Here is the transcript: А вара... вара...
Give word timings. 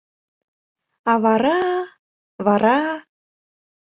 А 1.11 1.13
вара... 1.23 1.59
вара... 2.45 2.79